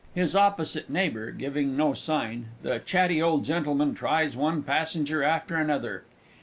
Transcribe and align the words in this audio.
(HIS 0.15 0.35
OPPOSITE 0.35 0.89
NEIGHBOUR 0.89 1.29
giving 1.33 1.77
no 1.77 1.93
sign, 1.93 2.47
the 2.63 2.81
C. 2.83 3.21
O. 3.21 3.39
G. 3.39 3.93
tries 3.93 4.35
one 4.35 4.63
Passenger 4.63 5.21
after 5.21 5.55
another.) 5.57 6.05